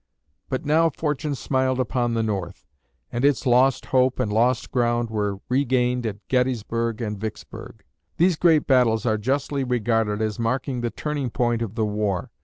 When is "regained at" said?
5.47-6.27